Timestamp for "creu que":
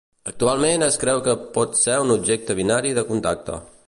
1.03-1.35